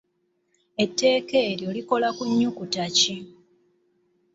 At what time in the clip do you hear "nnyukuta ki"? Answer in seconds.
2.29-3.15